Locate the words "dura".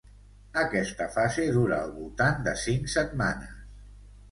1.59-1.77